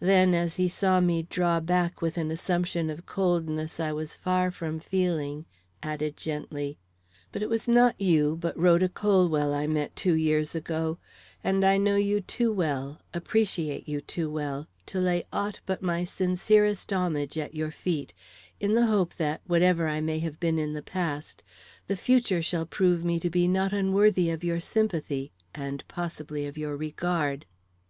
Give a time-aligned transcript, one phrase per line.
[0.00, 4.50] Then, as he saw me draw back with an assumption of coldness I was far
[4.50, 5.44] from feeling,
[5.82, 6.78] added gently:
[7.32, 10.96] "But it was not you, but Rhoda Colwell, I met two years ago,
[11.44, 16.02] and I know you too well, appreciate you too well, to lay aught but my
[16.02, 18.14] sincerest homage at your feet,
[18.58, 21.42] in the hope that, whatever I may have been in the past,
[21.88, 26.56] the future shall prove me to be not unworthy of your sympathy, and possibly of
[26.56, 27.44] your regard."